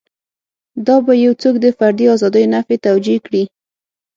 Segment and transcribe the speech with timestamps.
[0.87, 3.43] دا به یو څوک د فردي ازادیو نفي توجیه کړي.